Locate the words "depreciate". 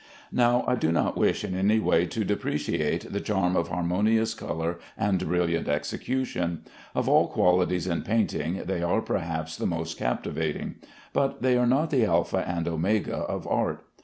2.25-3.13